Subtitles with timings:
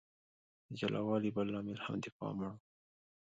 [0.67, 2.61] د جلا والي بل لامل هم د پام وړ و.